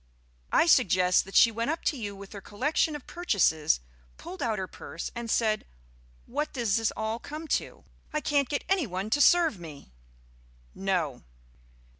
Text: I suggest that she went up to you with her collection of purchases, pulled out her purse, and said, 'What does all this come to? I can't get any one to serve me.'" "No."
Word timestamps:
I 0.51 0.65
suggest 0.65 1.25
that 1.25 1.35
she 1.35 1.51
went 1.51 1.69
up 1.69 1.83
to 1.85 1.95
you 1.95 2.15
with 2.15 2.33
her 2.33 2.41
collection 2.41 2.95
of 2.95 3.05
purchases, 3.05 3.79
pulled 4.17 4.41
out 4.41 4.57
her 4.57 4.65
purse, 4.65 5.11
and 5.13 5.29
said, 5.29 5.63
'What 6.25 6.51
does 6.53 6.91
all 6.97 7.19
this 7.19 7.29
come 7.29 7.47
to? 7.59 7.83
I 8.11 8.19
can't 8.19 8.49
get 8.49 8.63
any 8.67 8.87
one 8.87 9.11
to 9.11 9.21
serve 9.21 9.59
me.'" 9.59 9.91
"No." 10.73 11.21